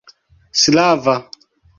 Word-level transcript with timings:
slava 0.63 1.15